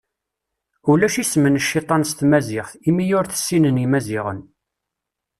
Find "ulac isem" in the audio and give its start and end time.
0.91-1.45